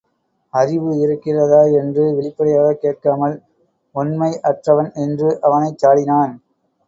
[0.53, 3.35] அறிவு இருக்கிறதா என்று வெளிப்படையாகக் கேட்காமல்
[3.95, 6.33] ஒண்மை அற்றவன் என்று அவனைச் சாடினான்.